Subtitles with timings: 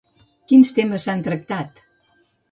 [0.51, 1.83] Quins temes s'han tractat?